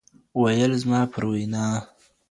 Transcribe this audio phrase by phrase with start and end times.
[0.41, 1.65] ویل زما پر وینا